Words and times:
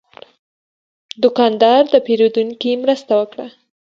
دوکاندار 1.23 1.81
د 1.93 1.95
پیرودونکي 2.05 2.71
مرسته 2.83 3.11
وکړه. 3.19 3.47